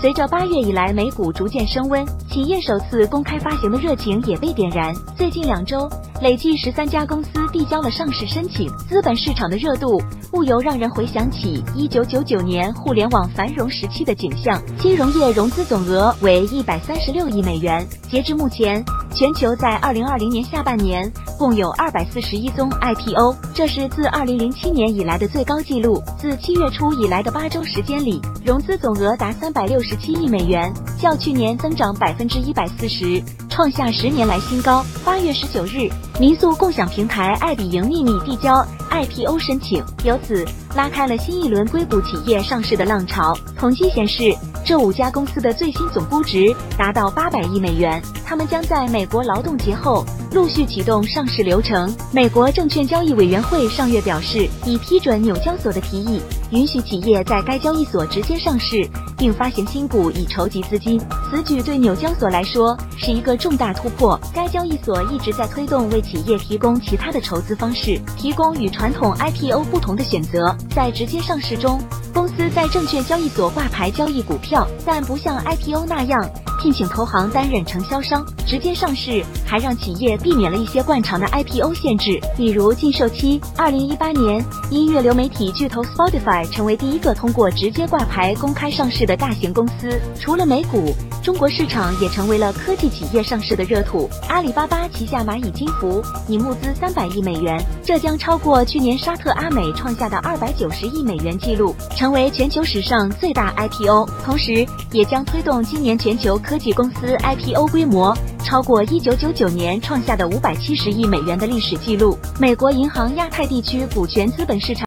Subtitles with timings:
[0.00, 4.92] 随着八月以来美股逐渐升温，企业首次公开发行的热情也被点燃。
[5.16, 5.88] 最近两周，
[6.20, 10.02] 累计十三家公司递交了上市申请，资本市场的热度
[10.32, 14.60] 不由让人回想起一九九九年互联网繁荣时期的景象。
[14.76, 26.02] 金融业融资总额为一百三十六亿美元，截至目前，全球在二零二零年下半年共有二百四十一宗 IPO，这是自二零零七年以来的最高纪录。
[26.18, 29.96] 自七月初以来的八周时间里，融资总额达三百六十。
[30.02, 34.82] 七亿美元，较去年增长百分之一百四十，创下十年来新高。
[35.04, 35.86] 八月十九日，
[36.18, 40.42] 民宿共享平台爱彼迎秘密递交 IPO 申请，由此
[40.74, 43.36] 拉开了新一轮硅谷企业上市的浪潮。
[43.58, 44.34] 统计显示，
[44.64, 51.94] 这五家公司的最新总估值达到八百亿美元，他们将在美国劳动节后陆续启动上市流程。
[52.10, 56.22] 美国证券交易委员会上月表示，已批准纽交所的提议，
[56.52, 58.88] 允许企业在该交易所直接上市。
[59.22, 64.18] 并发行新股以筹集资金，此举对纽交所来说是一个重大突破。
[64.34, 70.56] 该交易所一直在推动为企业提供其他的筹资方式，提供与传统 IPO 不同的选择。
[70.74, 71.80] 在直接上市中，
[72.12, 76.28] 公司在证券交易所挂牌交易股票，但不像 IPO 那样。
[76.62, 83.40] 聘请投行担任承销商，直接上市还让企业避免了一些惯常的 IPO 限制，比如禁售期。
[83.56, 90.00] 二零一八年，音乐流媒体巨头 Spotify 成为第一个通过直接挂牌公开上市的大型公司。
[90.20, 94.08] 除了美股，中国市场也成为了科技企业上市的热土。
[94.28, 106.51] 阿里巴巴旗下蚂蚁金服拟募资三百亿美元，这将超过去年沙特阿美创下的二百九十亿美元纪录，成为全球史上最大 IPO，同时也将推动今年全球科。
[106.52, 108.14] 科技公司 IPO 规模
[108.44, 112.14] 超过一九九九年创下的五百七十亿美元的历史记录。
[112.38, 114.80] 美国银行亚太地区股权资本市场。